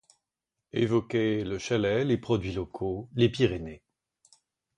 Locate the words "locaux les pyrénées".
2.53-3.83